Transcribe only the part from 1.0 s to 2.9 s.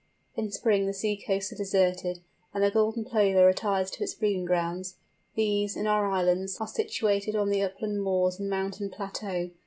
coasts are deserted, and the